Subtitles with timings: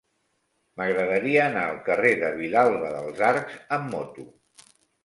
[0.79, 4.31] M'agradaria anar al carrer de Vilalba dels Arcs amb moto.